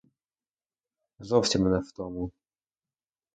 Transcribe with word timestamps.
Зовсім 1.19 1.67
не 1.69 1.79
в 1.79 1.91
тому! 1.91 2.31